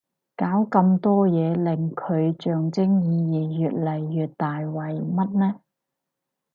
[0.35, 5.61] 搞咁多嘢令佢象徵意義越嚟越大為乜呢